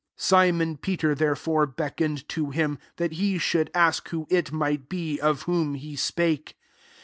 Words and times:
24 0.17 0.17
Simon 0.17 0.77
Peter 0.77 1.13
therefore 1.13 1.67
beck 1.67 1.97
oned 1.99 2.27
to 2.27 2.49
him, 2.49 2.79
that 2.95 3.11
he 3.11 3.37
should 3.37 3.69
ask 3.75 4.09
who 4.09 4.25
it 4.31 4.51
might 4.51 4.89
be, 4.89 5.19
of 5.19 5.43
whom 5.43 5.75
he 5.75 5.95
spake. 5.95 6.57